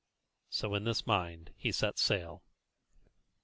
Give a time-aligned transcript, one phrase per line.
[0.49, 2.41] So in this mind he set sail.